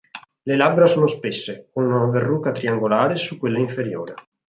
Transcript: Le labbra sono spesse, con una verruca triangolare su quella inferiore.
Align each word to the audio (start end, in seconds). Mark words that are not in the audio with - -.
Le 0.41 0.55
labbra 0.57 0.87
sono 0.87 1.05
spesse, 1.05 1.69
con 1.71 1.83
una 1.85 2.09
verruca 2.09 2.51
triangolare 2.51 3.17
su 3.17 3.37
quella 3.37 3.59
inferiore. 3.59 4.15